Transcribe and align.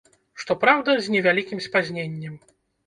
Што 0.43 0.57
праўда, 0.63 0.95
з 1.03 1.13
невялікім 1.17 1.63
спазненнем. 1.71 2.45